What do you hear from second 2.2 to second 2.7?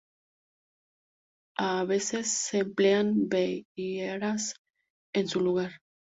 se